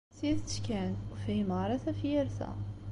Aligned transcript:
Tidet 0.17 0.53
kan, 0.67 0.91
ur 1.11 1.17
fhimeɣ 1.23 1.57
ara 1.63 1.83
tafyirt-a. 1.83 2.51